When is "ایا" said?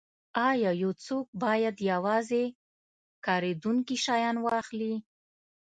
0.49-0.71